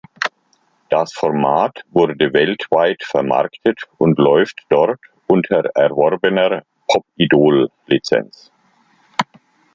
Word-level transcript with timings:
Das 0.89 1.13
Format 1.13 1.83
wurde 1.91 2.17
weltweit 2.33 3.03
vermarktet 3.03 3.83
und 3.99 4.17
läuft 4.17 4.63
dort 4.69 4.99
unter 5.27 5.63
erworbener 5.75 6.63
"Pop-Idol"-Lizenz. 6.87 8.49